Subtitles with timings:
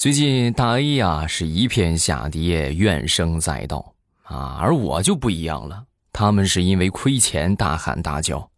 [0.00, 5.84] 最近大 A 呀是一片下跌，怨声载道啊，而我就不一样了。
[6.10, 8.48] 他们是因为亏钱大喊大叫，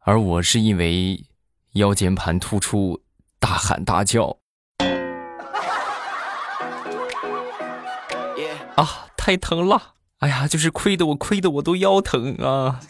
[0.00, 1.24] 而我是因为
[1.74, 3.00] 腰间盘突出
[3.38, 4.36] 大喊大叫。
[8.74, 9.80] 啊，太疼了！
[10.18, 12.80] 哎呀，就是亏的我亏的我都腰疼啊！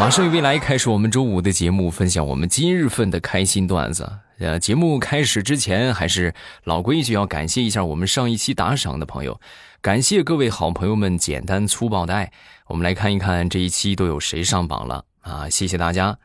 [0.00, 4.10] 马上与未来开始我们周五的节目，分享我们今日份的开心段子。
[4.40, 6.32] 呃，节目开始之前，还是
[6.64, 9.38] 老规矩，要感谢一下我们上一期打赏的朋友，
[9.82, 12.32] 感谢各位好朋友们简单粗暴的爱。
[12.66, 15.50] 我们来看一看这一期都有谁上榜了啊！
[15.50, 16.16] 谢谢大家。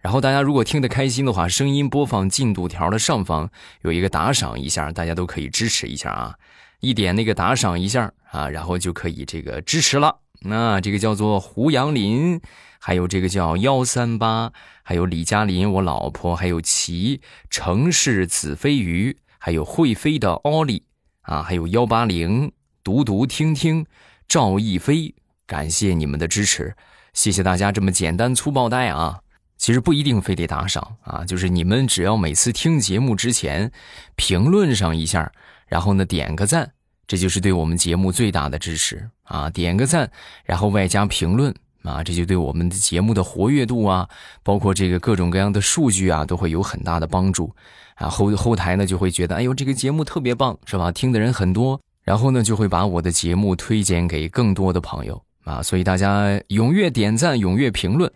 [0.00, 3.48] 然后大家如果听得开心的话，声音播放进度条的上方
[3.82, 6.34] 有一个打赏一下，大家都可以支持一下啊！
[6.80, 10.16] 一点那个打赏一下啊，然后就可以这个支持了。
[10.42, 12.40] 那这个叫做胡杨林。
[12.82, 20.84] 还有这个叫幺三八，还有李佳林，我老婆，还有齐城市紫飞鱼，还有会飞的奥利
[21.20, 22.50] 啊，还有幺八零
[22.82, 23.84] 读读听听
[24.26, 25.14] 赵逸飞，
[25.46, 26.74] 感谢你们的支持，
[27.12, 29.20] 谢谢大家这么简单粗暴带啊！
[29.58, 33.70] 其实不一定非得打赏啊，就是你们只要每次听节目之前
[34.16, 35.30] 评论上一下，
[35.66, 36.72] 然后呢点个赞，
[37.10, 39.50] 这就是对我们节目最大的支持啊！
[39.50, 40.08] 点个赞，
[40.44, 41.52] 然后外加评论。
[41.82, 44.08] 啊，这就对我们的节目的活跃度啊，
[44.44, 47.52] 包括这个各种各样的数据啊，都会有很大的帮助。
[47.96, 50.92] 啊，后后台呢就会觉得，哎呦，这个节目特别棒，是吧？
[50.92, 55.60] 听的人很多，然后呢就会把我的节目推荐给更多的朋友啊。
[55.60, 58.08] 所以大家踊跃点赞，踊跃评论。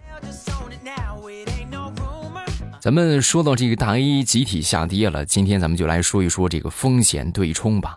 [2.81, 7.97] 咱们说到这个大 A 集体下跌了，今天咱们就来说一说这个风险对冲吧。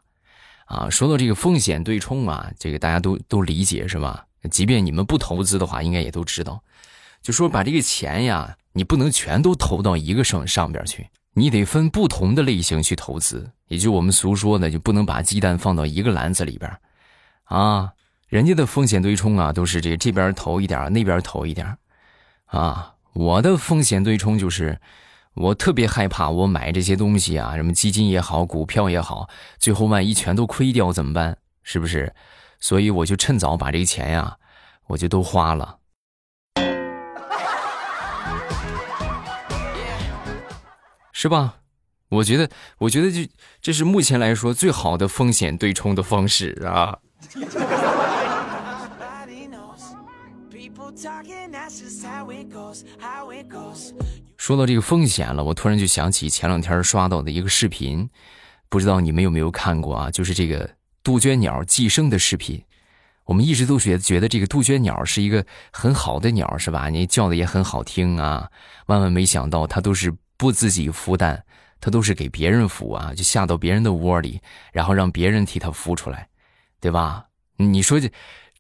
[0.68, 4.26] 啊，说到这个风险对冲啊，这个大家都都理解是吧？
[4.52, 6.62] 即便你们不投资的话，应该也都知道，
[7.22, 13.50] 就说把这个钱呀，你不能全都投到一个上上边去，你得分不同的类型去投资。
[13.68, 16.72] 也就我们俗说的，就不能把鸡蛋放到一个篮子里边，
[17.46, 17.92] 啊，
[18.30, 21.78] 人家的风险对冲啊，都是这这边投一点，那边投一点，
[22.46, 24.80] 啊，我的风险对冲就是，
[25.40, 31.38] 我特别害怕我买这些东西啊，什么基金也好，股票也好，最后万一全都亏掉怎么办？
[31.64, 32.14] 是不是？
[32.60, 34.38] 所以我就趁早把这个钱呀，
[34.88, 35.78] 我就都花了，
[41.12, 41.58] 是吧？
[42.10, 42.50] 我觉得，
[42.80, 43.30] 我觉得就
[43.62, 46.98] 这是目前来说最好的风险对冲的方式啊。
[54.48, 58.10] 说到这个风险了，我突然就想起前两天刷到的一个视频，
[58.70, 60.10] 不知道你们有没有看过啊？
[60.10, 60.70] 就是这个。
[61.04, 62.64] 杜鹃鸟寄生的视频，
[63.26, 66.88] 我们一直都觉觉得这个杜鹃鸟是一个很好的鸟，是吧？
[66.88, 68.50] 你叫的也很好听啊。
[68.86, 71.44] 万万没想到，它都是不自己孵蛋，
[71.82, 74.40] 它都是给别人孵啊，就下到别人的窝里，
[74.72, 76.30] 然后让别人替它孵出来，
[76.80, 77.26] 对吧？
[77.58, 78.10] 你说这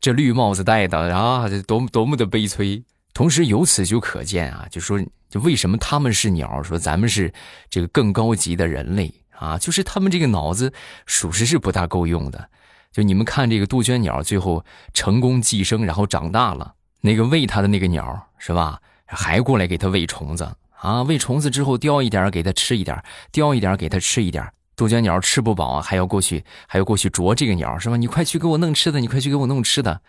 [0.01, 2.83] 这绿帽子戴的啊，这多么多么的悲催。
[3.13, 4.99] 同时由此就可见啊，就说
[5.29, 7.33] 就为什么他们是鸟，说咱们是
[7.69, 9.13] 这个更高级的人类。
[9.39, 10.73] 啊，就是他们这个脑子，
[11.05, 12.49] 属实是不大够用的。
[12.91, 14.65] 就你们看这个杜鹃鸟，最后
[14.95, 21.03] 成功寄生，然后长大了，那个喂它的那个鸟是吧，还过来给它喂虫子啊？
[21.03, 22.99] 喂虫子之后叼一点给它吃一点，
[23.31, 24.51] 叼一点给它吃一点。
[24.75, 27.97] 杜鹃鸟吃不饱啊，还要过去，还要过去啄这个鸟是吧？
[27.97, 30.01] 你快去给我弄吃的，你快去给我弄吃的。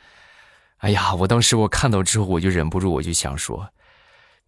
[0.78, 3.68] 哎呀，我当时我看到之后，我就忍不住，我就想说，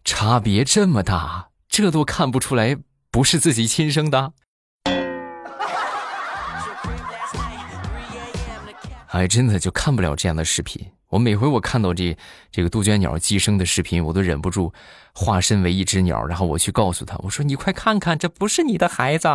[0.03, 2.77] 差别这么大，这都看不出来
[3.09, 4.33] 不是自己亲生的。
[9.07, 10.91] 哎，真的就看不了这样的视频。
[11.09, 12.17] 我每回我看到这
[12.49, 14.73] 这个杜鹃鸟寄生的视频，我都忍不住
[15.13, 19.27] 化身为一只鸟，然后我去告诉他，我说：“你快看看，这不是你的孩子，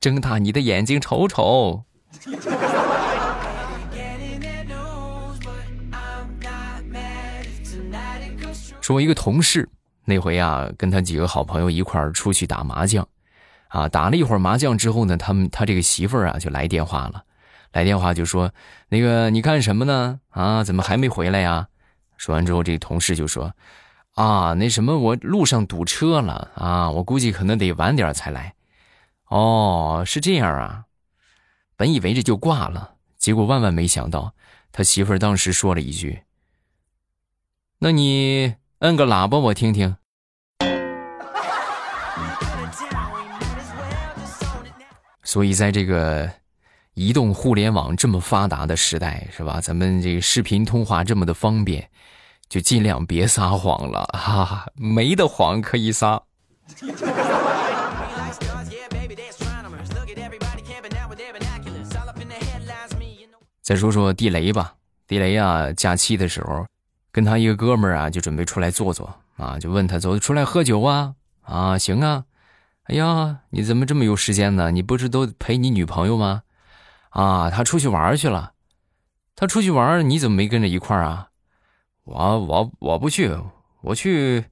[0.00, 1.84] 睁大你的眼睛瞅瞅。”
[8.80, 9.68] 说，我一个同事
[10.08, 13.06] 那回啊，跟他几个好朋友一块儿出去打麻将，
[13.68, 17.24] 啊，打了一会儿麻将之后呢，他们他这个媳妇儿啊就来电话了。
[17.72, 18.50] 来电话就说
[18.88, 20.18] ：“那个你干什么呢？
[20.30, 21.68] 啊，怎么还没回来呀？”
[22.16, 23.52] 说完之后，这个同事就说
[24.16, 28.54] ：“啊，那什么，我路上堵车了啊，我估计可能得晚点才来。”
[29.28, 30.84] 哦，是这样啊。
[31.76, 34.34] 本以为这就挂了，结果万万没想到，
[34.72, 36.22] 他媳妇儿当时说了一句
[37.80, 39.96] ：“那你摁个喇叭我听听。
[45.24, 46.30] 所以在这个
[46.94, 49.60] 移动互联网这么发达的时代，是吧？
[49.60, 51.90] 咱们这个视频通话这么的方便，
[52.48, 56.22] 就尽量别撒谎了， 哈、啊、哈，没得谎可以撒。
[63.60, 64.74] 再说说地雷吧，
[65.08, 66.64] 地雷啊，假期的时候
[67.18, 72.26] 跟他一个哥们儿啊，就准备出来坐坐啊，就问他走出来喝酒啊啊，行啊，
[72.84, 74.70] 哎呀，你怎么这么有时间呢？
[74.70, 76.42] 你不是都陪你女朋友吗？
[77.10, 78.52] 啊，他出去玩去了，
[79.34, 81.30] 他出去玩，你怎么没跟着一块儿啊？
[82.04, 83.36] 我我我不去，
[83.80, 84.44] 我去，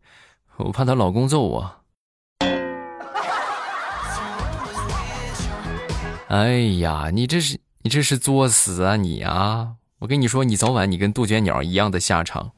[0.57, 1.73] 我怕她老公揍我。
[6.27, 9.75] 哎呀，你这是你这是作死啊你啊！
[10.07, 12.49] 我跟你说，你早晚你跟杜鹃鸟一样的下场。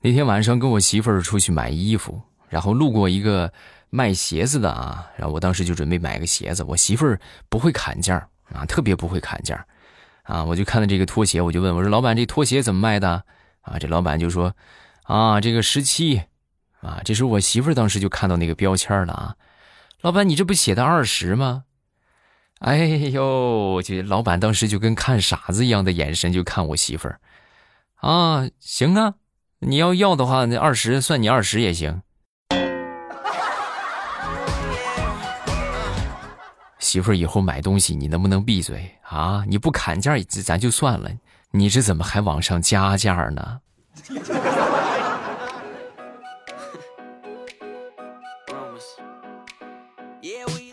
[0.00, 2.18] 那天晚上跟我媳妇儿出去买衣服，
[2.48, 3.52] 然后路过一个
[3.90, 6.64] 卖鞋子的啊，然后我当时就准备买个鞋子。
[6.66, 7.20] 我媳妇儿
[7.50, 9.62] 不会砍价啊，特别不会砍价
[10.22, 10.42] 啊。
[10.42, 13.22] 我就看到这个拖鞋，我就问我说：“老板，这拖鞋怎么卖的？”
[13.60, 14.54] 啊，这老板就说
[15.04, 16.22] ：“啊，这个十七。”
[16.80, 19.34] 啊，这时我媳妇儿当时就看到那个标签了啊，
[20.04, 21.64] 老板，你这不写的二十吗？
[22.58, 27.20] 哎呦，这老板当时就跟看傻子一样的眼神就看我媳妇儿，
[28.06, 29.14] 啊，行啊，
[29.60, 32.02] 你要要的话，那二十算你二十也行。
[36.78, 39.42] 媳妇儿以后买东西你能不能闭嘴啊？
[39.48, 41.10] 你不砍价咱就算了，
[41.52, 43.60] 你这怎么还往上加价呢？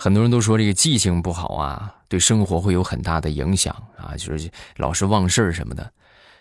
[0.02, 5.94] 很多人都说这个记性不好啊，对生活会有很大的影响啊，就是老是忘事儿什么的。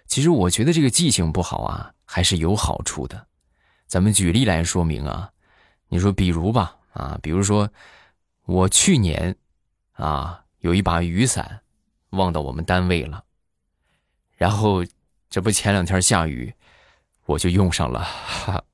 [0.06, 3.26] 其实我觉得这个记性不好啊，还是有好处的。
[3.86, 5.28] 咱们举例来说明啊，
[5.88, 7.68] 你说比如吧啊，比如说
[8.46, 9.36] 我去年
[9.92, 11.60] 啊有一把雨伞
[12.12, 13.22] 忘到我们单位了，
[14.38, 14.82] 然后
[15.28, 16.54] 这不前两天下雨，
[17.26, 18.00] 我就用上了。
[18.00, 18.64] 哈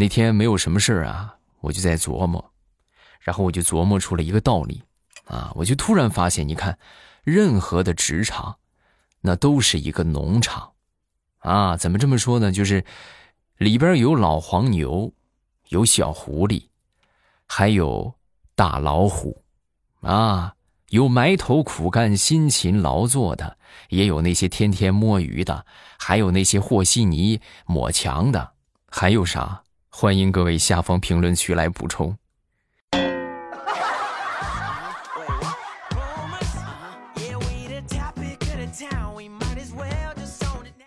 [0.00, 2.52] 那天没有什么事儿啊，我就在琢磨，
[3.18, 4.80] 然后我就琢磨出了一个道理，
[5.24, 6.78] 啊，我就突然发现，你看，
[7.24, 8.58] 任何的职场，
[9.22, 10.70] 那都是一个农场，
[11.38, 12.52] 啊，怎么这么说呢？
[12.52, 12.84] 就是
[13.56, 15.12] 里边有老黄牛，
[15.70, 16.62] 有小狐狸，
[17.48, 18.14] 还有
[18.54, 19.42] 大老虎，
[20.02, 20.54] 啊，
[20.90, 23.58] 有埋头苦干、辛勤劳作的，
[23.88, 25.66] 也有那些天天摸鱼的，
[25.98, 28.52] 还有那些和稀泥、抹墙的，
[28.88, 29.64] 还有啥？
[30.00, 32.16] 欢迎各位下方评论区来补充。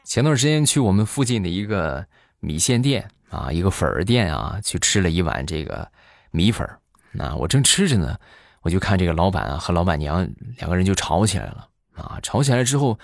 [0.06, 2.08] 前段时间去我们附近的一个
[2.40, 5.92] 米线店啊，一个粉儿店啊，去吃了一碗这个
[6.32, 6.80] 米粉儿。
[7.12, 8.18] 那我正吃着呢，
[8.62, 10.26] 我就看这个老板和老板娘
[10.56, 12.18] 两个人就吵起来了啊。
[12.24, 12.98] 吵起来之后，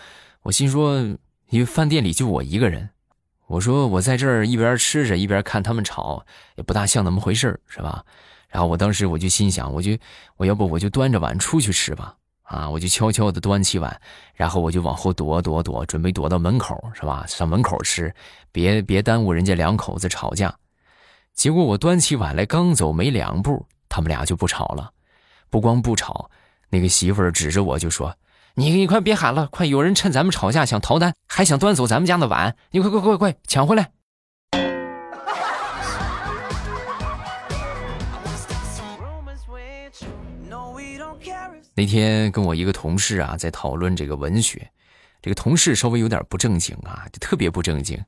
[0.44, 1.02] 我心说，
[1.50, 2.92] 因为饭店里就我一个人。
[3.48, 6.24] 我说我在这儿一边吃着一边看他们吵，
[6.56, 8.04] 也不大像那么回事是吧？
[8.50, 9.98] 然后我当时我就心想，我就
[10.36, 14.02] 我要不我就端着碗出去吃吧，啊，我就悄悄的端起碗，
[14.34, 17.26] 然后我就往后躲躲躲，准备躲到门口，是吧？
[17.28, 18.14] 上门口吃，
[18.52, 20.54] 别别耽误人家两口子吵架。
[21.34, 24.92] 结果我端起碗来，刚走没两步，他们俩就不吵了，
[25.50, 26.30] 不光不吵，
[26.70, 28.14] 那个媳妇儿指着我就说。
[28.60, 33.92] 你你快别喊了，快有人趁咱们吵架想逃单，还想端走咱们家的碗，你快快快快抢回来！
[41.76, 44.68] 那天跟我一个同事啊在讨论这个文学，
[45.22, 48.04] 这个同事稍微有点不正经啊，就特别不正经。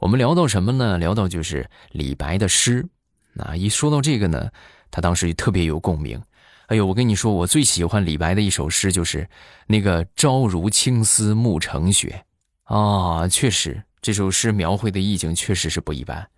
[0.00, 0.98] 我们聊到什么呢？
[0.98, 2.86] 聊到就是李白的诗，
[3.32, 4.50] 那一说到这个呢，
[4.90, 6.22] 他当时就特别有共鸣。
[6.68, 9.26] 哎呦，我跟你说，我最喜欢李白的一首诗，就是
[9.68, 12.26] 那个“朝如青丝暮成雪”
[12.64, 16.28] 啊，确实，这首诗描绘的意境确实是不一般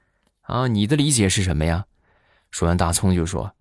[0.42, 0.68] 啊。
[0.68, 1.84] 你的理解是什么呀？
[2.52, 3.56] 说完，大葱就说：“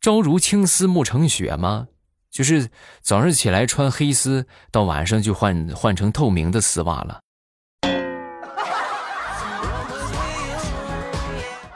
[0.00, 1.88] 朝如青丝暮成雪吗？
[2.30, 2.70] 就是
[3.02, 7.20] 早上起来穿黑丝，到晚上就换换成透明的丝袜了。”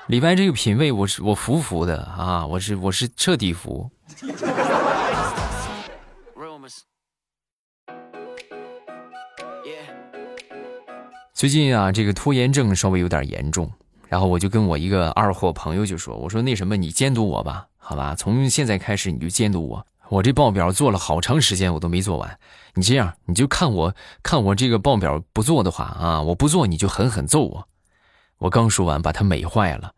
[0.08, 3.90] 李白这个品味，我是我服服的啊，我是我是彻底服。
[11.32, 13.70] 最近啊，这个拖延症稍微有点严重，
[14.08, 18.14] 然后我就跟我一个二货朋友就说：“我说那什么，你监督我吧，好吧？
[18.14, 22.38] 从现在开始你就监督我，我这报表做了好长时间我都没做完，
[22.74, 27.68] 你这样你就看我看我这个报表不做的话啊，我不做你就狠狠揍我。”
[28.38, 29.94] 我刚说完，把他美坏了。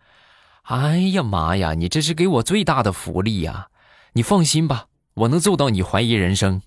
[0.62, 3.68] 哎呀妈呀，你这是给我最大的福利呀！
[4.16, 6.62] 你放心吧，我能揍到你怀疑人生。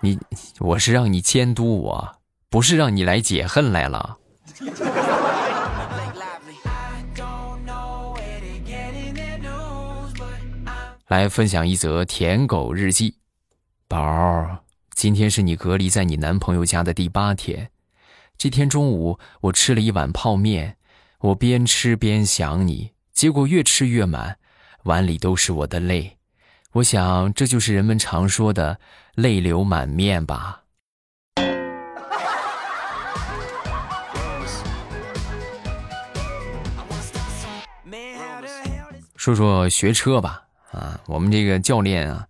[0.00, 0.18] 你
[0.58, 2.16] 我是让你监督我，
[2.50, 4.18] 不是让你来解恨来了。
[11.08, 13.16] 来分享一则舔狗日记，
[13.88, 14.58] 宝儿，
[14.94, 17.70] 今天是你隔离在你男朋友家的第八天。
[18.36, 20.76] 这天中午，我吃了一碗泡面，
[21.22, 24.38] 我边吃边想你，结果越吃越满，
[24.82, 26.18] 碗里都是我的泪。
[26.72, 28.80] 我想，这就是人们常说的
[29.14, 30.64] “泪流满面”吧。
[39.14, 40.42] 说说学车吧。
[40.72, 42.26] 啊，我们这个教练啊，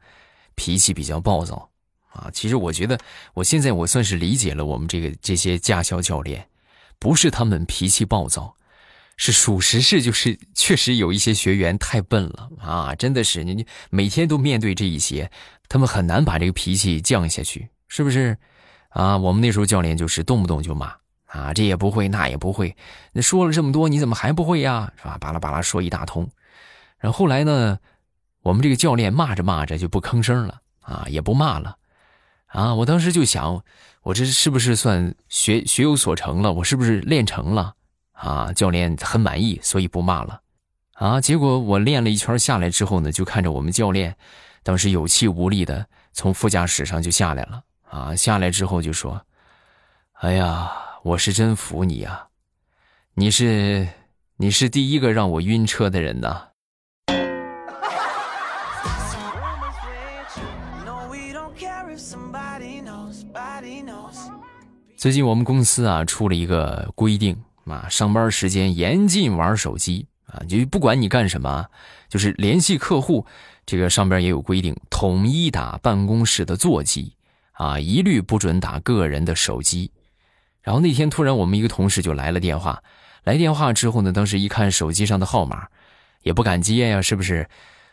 [0.54, 1.70] 脾气比较暴躁
[2.10, 2.28] 啊。
[2.30, 2.98] 其实我觉得，
[3.32, 6.46] 我现在我算是理解了我们这个这些驾校教练，
[6.98, 8.54] 不是他们脾气暴躁，
[9.24, 15.30] 是属实是就是确实有一些学员太笨了啊，真的是你你每天都面对这一些，
[15.68, 18.36] 他们很难把这个脾气降下去，是不是？
[18.88, 20.92] 啊，我们那时候教练就是动不动就骂
[21.26, 22.76] 啊，这也不会那也不会，
[23.12, 24.92] 那说了这么多你怎么还不会呀？
[24.96, 25.16] 是吧？
[25.20, 26.28] 巴拉巴拉说一大通，
[26.98, 27.78] 然后后来呢？
[28.42, 31.76] 我们这个教练骂着骂着就不吭声了啊，也不骂了，
[32.46, 32.74] 啊！
[32.74, 33.62] 我当时就想，
[34.02, 36.52] 我这是不是算学学有所成了？
[36.54, 37.76] 我是不是练成了？
[38.12, 38.52] 啊！
[38.52, 40.40] 教练很满意，所以不骂了，
[40.94, 41.20] 啊！
[41.20, 44.16] 结果我练了一圈下来之后呢，就看着我们教练，
[44.62, 48.14] 当时有气无力的从副驾驶上就下来了，啊！
[48.14, 49.20] 下来之后就说
[50.20, 50.70] ：“哎呀，
[51.02, 52.28] 我是真服你呀，
[53.14, 53.88] 你是
[54.36, 56.48] 你是第一个让我晕车的人呐。”
[64.96, 71.66] 最近我们公司啊出了一个规定啊，上班时间严禁玩手机啊，就不管你干什么，
[72.08, 73.24] 就是联系客户，
[73.64, 77.14] 这个上边也有规定，统一打办公室的座机
[77.52, 79.90] 啊，一律不准打个人的手机。
[80.62, 82.82] 然后那天突然我们一个同事就来了电话，
[83.24, 85.66] 来电话之后呢，当时一看手机上的号码，
[86.22, 87.48] 也不敢接呀，是不是？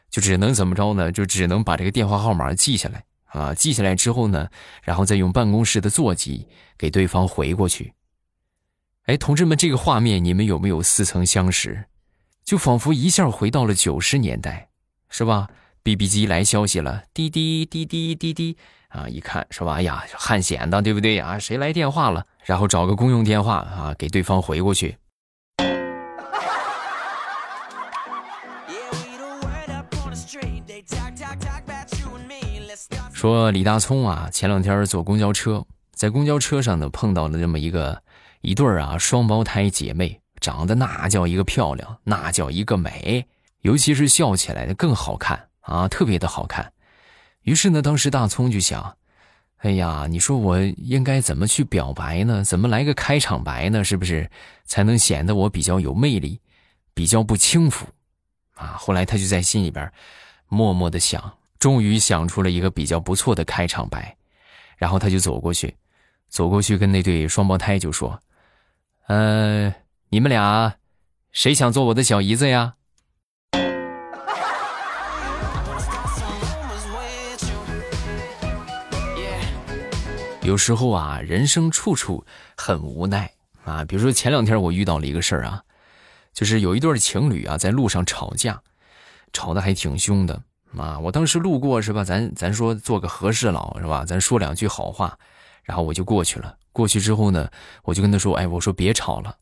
[0.09, 1.11] 就只能怎么着呢？
[1.11, 3.03] 就只能把这个电话号码记下来。
[3.27, 4.49] 啊，记下来之后呢，
[4.81, 7.93] 然后再用办公室的座机给对方回过去。
[9.09, 11.85] 哎，同志们，这个画面你们有没有似曾相识？
[12.43, 14.69] 就仿佛一下回到了九十年代，
[15.09, 15.47] 是吧
[15.81, 18.55] ？BB 机来消息了，滴滴滴滴滴滴，
[18.89, 19.73] 啊，一看是吧？
[19.73, 21.39] 哎呀，汉显的，对不对啊？
[21.39, 22.23] 谁来电话了？
[22.43, 24.95] 然后找个公用电话啊，给对方回过去。
[33.11, 38.03] 说李大聪啊，前两天坐公交车，在公交车上呢碰到了这么一个
[38.41, 43.25] 一对啊双胞胎姐妹，长得那叫一个漂亮，那叫一个美，
[43.61, 46.71] 尤其是笑起来的更好看啊，特别的好看。
[47.43, 48.95] 于是呢，当时大聪就想，
[49.57, 52.43] 哎呀，你说我应该怎么去表白呢？
[52.43, 53.83] 怎么来个开场白呢？
[53.83, 54.29] 是不是
[54.65, 56.39] 才能显得我比较有魅力，
[56.93, 57.87] 比较不轻浮？
[58.55, 59.91] 啊，后来他就在心里边
[60.47, 61.33] 默默的想。
[61.59, 64.15] 终于想出了一个比较不错的开场白，
[64.77, 65.75] 然后他就走过去，
[66.29, 68.17] 走过去跟那对双胞胎就说
[69.09, 69.73] ：“呃，
[70.09, 70.75] 你们俩
[71.31, 72.75] 谁想做我的小姨子呀？”
[80.43, 82.23] 有时候啊，人生处处
[82.55, 83.31] 很无奈
[83.65, 83.83] 啊。
[83.83, 85.63] 比如说前两天我遇到了一个事儿啊，
[86.31, 88.61] 就是有一对情侣啊在路上吵架，
[89.33, 90.39] 吵得还挺凶的。
[90.77, 90.99] 啊！
[90.99, 92.03] 我当时路过是吧？
[92.03, 94.05] 咱咱说做个和事佬是吧？
[94.05, 95.17] 咱说两句好话，
[95.63, 96.58] 然后我就过去了。
[96.71, 97.49] 过去之后呢，
[97.83, 99.37] 我就跟他说：“哎，我说别吵了。”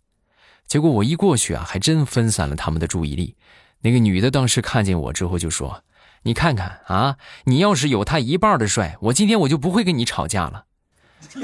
[0.67, 3.35] 结果我一过去啊，还真分散了他们的注意力。
[3.81, 5.83] 那个女的当时看见我之后就说
[6.23, 10.65] ：“你看看啊，你要是有他一半的帅，我今天我就不会跟你吵架了。”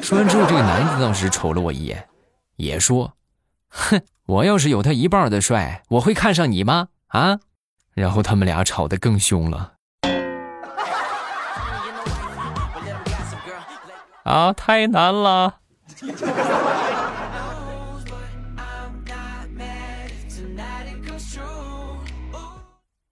[0.02, 2.10] 说完之后，这个男的当时瞅了我一眼，
[2.58, 3.14] 也说
[3.70, 6.90] ：“哼，我要是有他一半的帅，我会看上你吗？
[7.08, 7.40] 啊？”
[7.94, 9.74] 然后他们俩吵得更凶了。
[14.24, 15.58] 啊，太难了！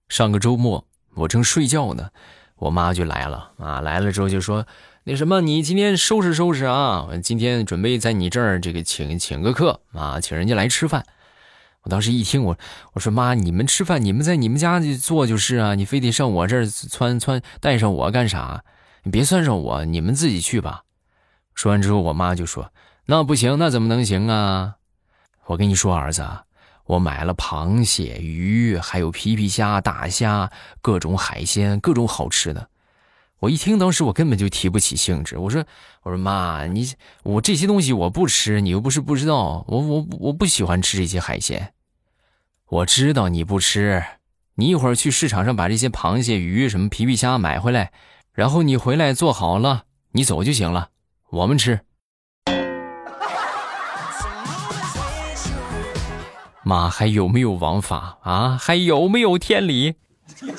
[0.08, 0.84] 上个周末
[1.14, 2.10] 我正睡觉呢，
[2.56, 4.66] 我妈就来了啊，来了之后就说
[5.04, 11.06] ：“那什么，你今天收拾收拾啊，今天准备在你这儿这个请请个客啊，请人家来吃饭。”
[11.84, 12.58] 我当时一听，我
[12.92, 18.62] 我说妈，你们吃饭，你们在你们家做就是啊，你非得上我这儿窜窜带上我干啥？
[19.04, 20.82] 你别算上我，你们自己去吧。
[21.54, 22.72] 说完之后，我妈就说
[23.06, 24.76] ：“那不行，那怎么能行啊？
[25.46, 26.26] 我跟你说，儿子，
[26.84, 32.68] 我买了螃蟹、鱼，还有皮皮虾、大虾，各种海鲜，各种好吃的。
[33.40, 35.36] 我一听，当时我根本就提不起兴致。
[35.36, 35.64] 我说
[36.04, 36.92] ：“我说妈，你
[37.24, 41.74] 我这些东西我不吃，你又不是不知道，我我我不喜欢吃这些海鲜。
[42.68, 44.02] 我知道你不吃，
[44.54, 47.92] 你一会儿去市场上把这些螃蟹、鱼、什么皮皮虾买回来，
[48.32, 50.90] 然后你回来做好了，你走就行了，
[51.32, 51.80] 我们吃。
[56.62, 58.58] ”妈，还有没有王法啊？
[58.60, 59.94] 还有没有天理？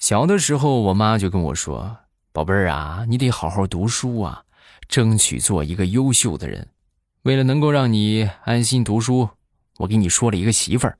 [0.00, 1.98] 小的时候，我妈就跟我说
[2.34, 4.42] ：“宝贝儿啊，你得好好读书啊，
[4.88, 6.70] 争取做一个优秀的人。
[7.22, 9.28] 为了能够让你安心读书，
[9.78, 10.98] 我给你说了一个媳妇儿。”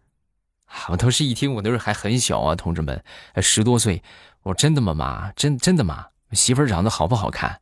[0.88, 3.02] 我当时一听，我那时还很小啊，同志们，
[3.42, 4.02] 十多岁。
[4.42, 5.32] 我说：“真的吗，妈？
[5.32, 6.06] 真真的吗？
[6.32, 7.60] 媳妇长得好不好看？”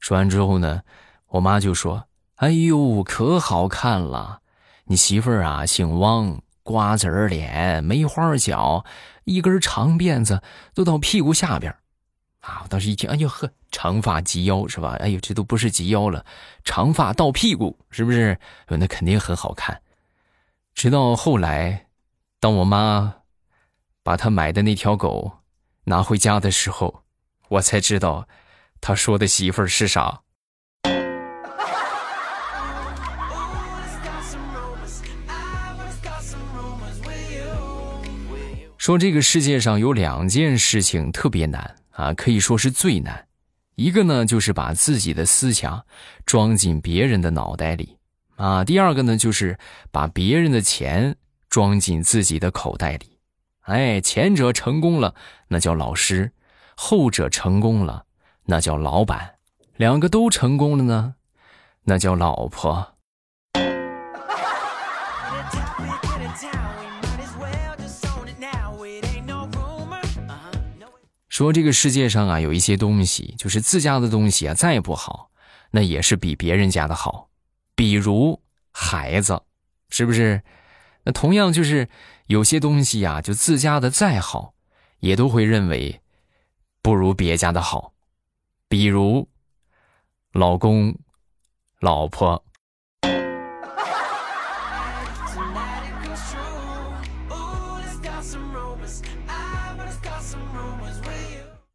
[0.00, 0.82] 说完之后呢，
[1.28, 2.06] 我妈就说
[2.36, 4.40] ：“哎呦，可好看了！
[4.84, 8.84] 你媳妇啊，姓汪，瓜子儿脸，梅花脚。”
[9.24, 10.42] 一根长辫子
[10.74, 11.72] 都到屁股下边
[12.40, 12.62] 啊！
[12.64, 14.96] 我当时一听，哎呦呵，长发及腰是吧？
[14.98, 16.24] 哎呦，这都不是及腰了，
[16.64, 18.36] 长发到屁股，是不是？
[18.66, 19.80] 那肯定很好看。
[20.74, 21.86] 直到后来，
[22.42, 23.16] 当我妈
[24.02, 25.30] 把她买的那条狗
[25.84, 27.02] 拿回家的时候，
[27.48, 28.26] 我才知道，
[28.80, 30.22] 她说的媳妇儿是啥。
[38.78, 43.28] 说这个世界上有两件事情特别难啊，可以说是最难。
[43.74, 45.84] 一个呢，就是把自己的思想
[46.24, 47.98] 装进别人的脑袋里
[48.36, 49.58] 啊；第二个呢，就是
[49.90, 51.16] 把别人的钱
[51.50, 53.18] 装进自己的口袋里。
[53.62, 55.14] 哎，前者成功了，
[55.48, 56.30] 那叫老师；
[56.76, 58.06] 后者成功了，
[58.44, 59.34] 那叫老板。
[59.76, 61.16] 两个都成功了呢，
[61.82, 62.94] 那叫老婆。
[71.28, 75.30] 说这个世界上啊，有一些东西，就是自家的东西啊，再不好，
[75.70, 77.30] 那也是比别人家的好。
[77.74, 79.40] 比如孩子，
[79.88, 80.42] 是不是？
[81.04, 81.88] 那同样就是
[82.26, 84.54] 有些东西呀，就自家的再好，
[85.00, 86.00] 也都会认为
[86.82, 87.92] 不如别家的好。
[88.68, 89.28] 比如
[90.32, 90.96] 老公、
[91.80, 92.44] 老婆。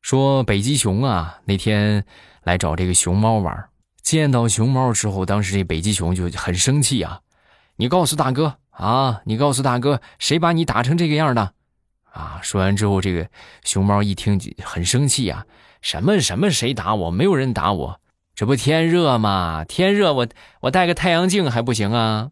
[0.01, 2.05] 说北极熊啊，那天
[2.43, 3.69] 来找这个熊猫玩，
[4.03, 7.21] 见到熊猫之后，当时这北极熊就很生气啊！
[7.77, 11.53] 你告诉大哥啊，你告诉大哥，谁把你打成这个样的？
[12.11, 12.39] 啊！
[12.41, 13.27] 说完之后，这个
[13.63, 15.45] 熊猫一听就很生气啊！
[15.81, 17.11] 什么什么谁打我？
[17.11, 17.99] 没有人打我，
[18.35, 19.65] 这不天热吗？
[19.65, 20.27] 天热，我
[20.61, 22.31] 我戴个太阳镜还不行啊？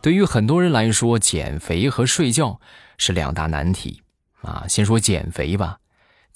[0.00, 2.60] 对于很多人来说，减肥和睡觉
[2.96, 4.02] 是两大难题
[4.42, 4.64] 啊。
[4.68, 5.78] 先说减肥吧，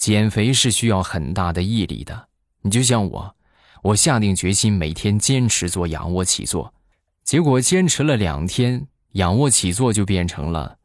[0.02, 2.26] 减肥是需要很大的毅力的。
[2.62, 3.36] 你就像我，
[3.84, 6.74] 我下定决心每天坚持做仰卧起坐，
[7.22, 10.76] 结果坚持了两天，仰卧起坐就变成了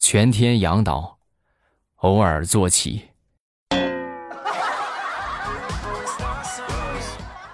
[0.00, 1.18] 全天仰倒，
[1.98, 3.04] 偶尔坐起。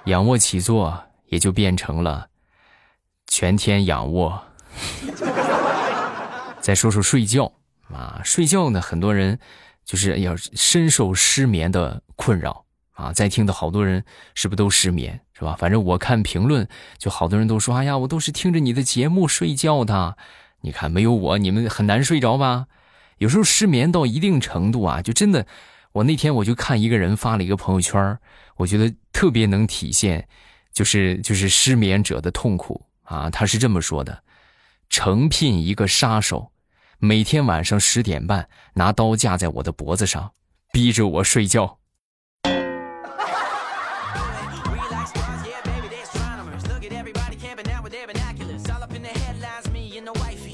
[0.07, 2.27] 仰卧起坐也就变成了
[3.27, 4.43] 全天仰卧。
[6.63, 7.53] 再说说睡觉
[7.93, 9.39] 啊，睡觉呢，很多人
[9.93, 13.13] 就是要深受失眠的困扰啊。
[13.13, 14.03] 在听的好多人
[14.33, 15.55] 是不是都失眠是吧？
[15.59, 20.17] 反正我看评论，就好多人都说：“哎呀，我都是听着你的节目睡觉的。”
[20.65, 22.69] 你看没有我，你们很难睡着吧？
[23.19, 25.47] 有时候失眠到一定程度啊，就真的，
[25.93, 28.19] 我那天我就看一个人发了一个朋友圈，
[28.57, 30.27] 我觉得特别能体现，
[30.73, 33.29] 就是就是失眠者的痛苦啊。
[33.29, 34.23] 他是这么说的。
[34.89, 36.52] 诚聘一个杀手，
[37.05, 40.31] 每天晚上十点半拿刀架在我的脖子上，
[40.73, 41.79] 逼着我睡觉。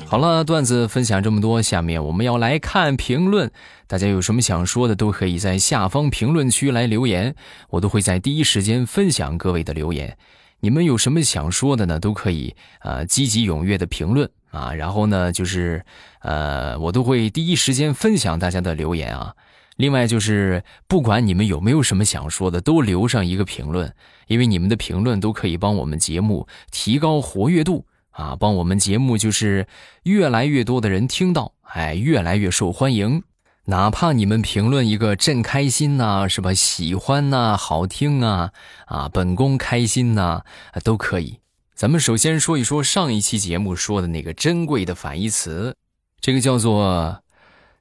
[0.07, 3.53] 好了，段子分享这么多，下面我们要来看评论。
[3.87, 7.35] 大家有什么想说的，都可以在下方评论区来留言，
[7.69, 10.17] 我都会在第一时间分享各位的留言。
[10.61, 12.01] 你们有什么想说的呢？
[12.01, 15.85] 都可以啊，积极踊跃的评论啊，然后呢，就是
[16.21, 19.35] 呃，我都会第一时间分享大家的留言啊。
[19.77, 23.95] 另外就是，不管你们有没有什么想说的，都留上一个评论，
[24.27, 29.69] 因为你们的评论都可以帮我们节目提高活跃度啊，帮我们节目就是
[30.03, 33.23] 越来越多的人听到，哎，越来越受欢迎。
[33.67, 36.53] 哪怕你们评论一个朕开心呐，是吧？
[36.55, 38.51] 喜欢呐，好听啊，
[38.87, 40.43] 啊，本宫开心呐，
[40.83, 41.39] 都可以。
[41.79, 45.77] 咱们首先说一说上一期节目说的那个珍贵的反义词，
[46.21, 47.23] 这个叫做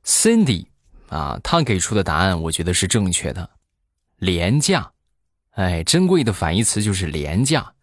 [0.05, 0.67] Cindy
[1.09, 3.49] 啊，他给出的答案我觉得是正确的，
[4.19, 4.91] 廉价。
[5.53, 7.73] 哎，珍贵的反义词就是廉价，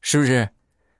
[0.00, 0.48] 是不是？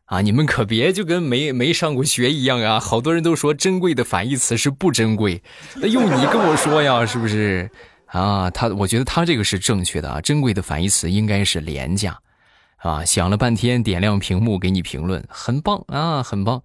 [0.04, 2.78] 啊，你们可别就跟没没上过学一样啊！
[2.78, 5.42] 好多人都说珍贵的反义词是不珍贵，
[5.76, 7.70] 那用你跟我说呀，是不是？
[8.04, 12.20] 啊，他我觉得他这个是正确的啊，珍贵的反义词应该是廉价，
[12.80, 16.62] 啊，想了半天，点亮屏幕给你评论，很棒啊，很棒。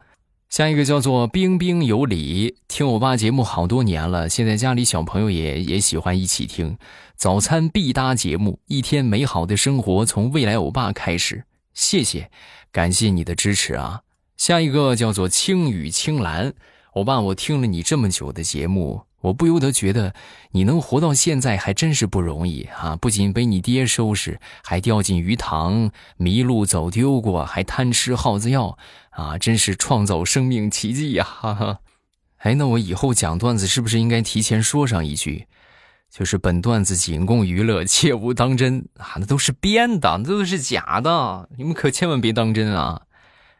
[0.47, 6.77] 下一个叫做彬彬有礼，听我爸节目好多年了，现在家里小朋友也也喜欢一起听，
[7.17, 12.31] 早餐必搭节目，一天美好的生活从未来欧巴开始，谢谢。
[12.71, 14.01] 感谢你的支持啊！
[14.37, 16.53] 下一个叫做青雨青蓝，
[16.93, 20.13] 欧巴，我听了你这么久的节目，我不由得觉得
[20.51, 22.95] 你能活到现在还真是不容易啊！
[22.95, 28.77] 不仅被你爹收拾，还掉进鱼塘，迷路走丢过，还贪吃耗子药
[29.09, 29.37] 啊！
[29.39, 31.23] 真是创造生命奇迹呀！
[31.23, 31.79] 哈哈！
[32.37, 35.47] 哎，那我以后讲段子是不是应该提前说上一句？
[36.11, 39.15] 就是本段子仅供娱乐，切勿当真啊！
[39.17, 43.01] 那都是编的，那都是假的，你们可千万别当真啊！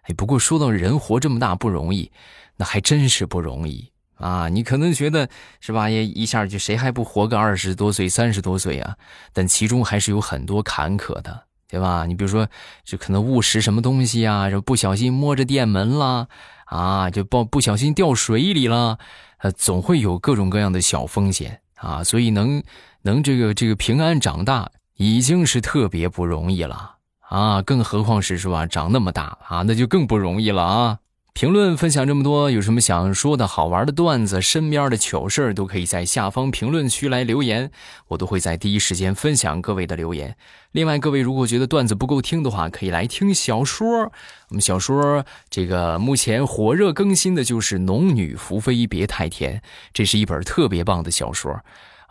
[0.04, 2.12] 哎，不过说到人活这么大不容易，
[2.58, 4.50] 那还真是不容易啊！
[4.50, 5.90] 你可能觉得是吧？
[5.90, 8.96] 也一下就谁还不活个二十多岁、三十多岁啊？
[9.34, 12.06] 但其中还是有很多坎坷的，对吧？
[12.06, 12.48] 你比如说，
[12.84, 16.28] 就可能误食什么东西啊，就不小心摸着电门啦，
[16.66, 18.98] 啊，就不不小心掉水里了，
[19.40, 21.62] 呃，总会有各种各样的小风险。
[21.76, 22.64] 啊，所以能
[23.02, 31.00] 能这个这个平安长大已经是特别不容易了啊，更何况是是吧，长那么大啊，那就更不容易了啊。
[31.36, 37.72] 评论分享这么多，有什么想说的好玩的段子、身边的糗事都可以在下方评论区来留言，
[38.08, 40.38] 我都会在第一时间分享各位的留言。
[40.72, 44.14] 另外，各位如果觉得段子不够听的话，可以来听小说。
[44.48, 49.58] 我们小说这个目前火热更新的就是《农女福妃别太甜》，
[49.92, 51.60] 这是一本特别棒的小说。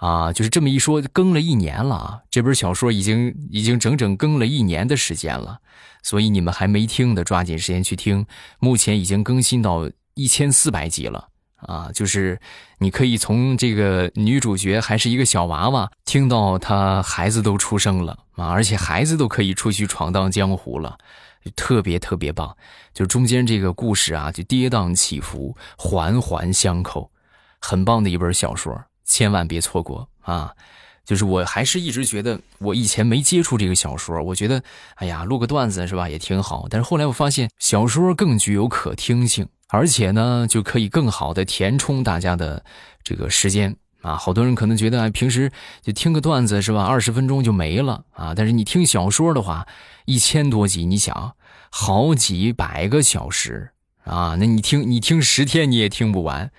[0.04, 2.20] 啊，就是这么一说，更了一年了啊！
[2.28, 5.60] 这本小说已经已经整整更了一年的时间了，
[6.02, 8.26] 所以你们还没听的，抓紧时间去听。
[8.58, 11.90] 目前已经更新到一千四百集了啊！
[11.94, 12.38] 就是
[12.80, 20.98] 你可以从这个女主角还是一个小娃娃，听到她孩子都出生了啊，而且孩子都可以出去闯荡江湖了，
[21.56, 22.54] 特别特别棒。
[22.92, 27.10] 就中间这个故事啊，就跌宕起伏，环环相扣，
[27.58, 28.84] 很棒的一本小说。
[29.04, 30.54] 千万别错过啊！
[31.04, 34.62] 就是我还是一直觉得，我以前没接触这个小说，我觉得，
[34.94, 36.66] 哎呀，录个段子是吧，也挺好。
[36.70, 42.64] 但是后来我发现，小说更具有可听性，而且呢，就可以更好的填充大家的
[43.02, 44.16] 这个时间啊。
[44.16, 48.32] 好多人可能觉得，平时就听个段子是吧，二十分钟就没了啊。
[48.34, 49.66] 但是你听小说的话，
[50.06, 51.34] 一千多集，你想，
[51.68, 53.72] 好几百个小时
[54.04, 56.50] 啊，那你听，你听十天你也听不完。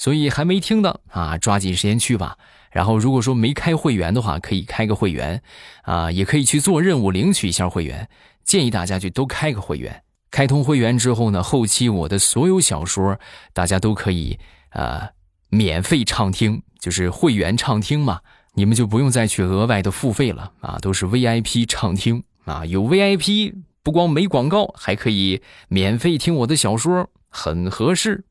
[0.00, 2.38] 所以还没听的啊，抓紧时间去吧。
[2.72, 5.42] 然后如果说没开会员的话，可以开个会员，
[5.82, 8.08] 啊，也可以去做任务领取一下会员。
[8.42, 10.02] 建议大家就都开个会员。
[10.30, 13.20] 开通会员之后呢，后期我的所有小说
[13.52, 14.38] 大家都可以
[14.70, 15.10] 呃
[15.50, 18.20] 免费畅听，就是会员畅听嘛，
[18.54, 28.24] 你们就不用再去额外的付费了啊，都是 VIP 畅听啊，有 VIP 不光没广告，还可以免费听我的小说，很合适。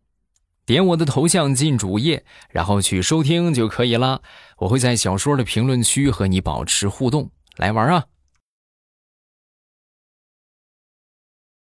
[0.69, 4.21] 点我的头像进主页，然后去收听就可以了。
[4.59, 8.05] 我会在小说的评论区和你保持互动，来玩啊！